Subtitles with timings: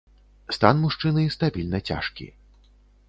[0.57, 2.31] Стан мужчыны стабільна цяжкі.